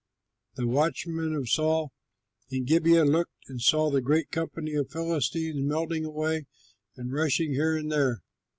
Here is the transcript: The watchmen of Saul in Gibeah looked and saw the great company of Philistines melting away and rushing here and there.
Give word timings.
The 0.55 0.65
watchmen 0.65 1.35
of 1.35 1.47
Saul 1.51 1.91
in 2.49 2.65
Gibeah 2.65 3.05
looked 3.05 3.37
and 3.47 3.61
saw 3.61 3.91
the 3.91 4.01
great 4.01 4.31
company 4.31 4.73
of 4.73 4.89
Philistines 4.89 5.61
melting 5.63 6.05
away 6.05 6.47
and 6.95 7.13
rushing 7.13 7.51
here 7.51 7.77
and 7.77 7.91
there. 7.91 8.23